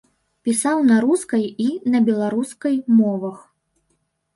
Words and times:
Пісаў 0.47 0.81
на 0.91 0.97
рускай 1.05 1.45
і 1.67 1.69
на 1.95 2.03
беларускай 2.11 2.75
мовах. 2.99 3.37